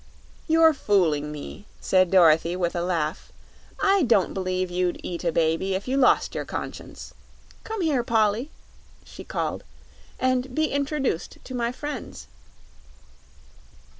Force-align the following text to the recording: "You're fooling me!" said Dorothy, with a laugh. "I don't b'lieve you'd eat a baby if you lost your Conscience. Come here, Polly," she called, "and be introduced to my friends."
"You're 0.47 0.73
fooling 0.73 1.31
me!" 1.31 1.67
said 1.79 2.09
Dorothy, 2.09 2.55
with 2.55 2.75
a 2.75 2.81
laugh. 2.81 3.31
"I 3.79 4.01
don't 4.01 4.33
b'lieve 4.33 4.71
you'd 4.71 4.99
eat 5.03 5.23
a 5.23 5.31
baby 5.31 5.75
if 5.75 5.87
you 5.87 5.95
lost 5.95 6.33
your 6.33 6.43
Conscience. 6.43 7.13
Come 7.63 7.81
here, 7.81 8.01
Polly," 8.03 8.49
she 9.05 9.23
called, 9.23 9.63
"and 10.19 10.55
be 10.55 10.71
introduced 10.71 11.37
to 11.43 11.53
my 11.53 11.71
friends." 11.71 12.25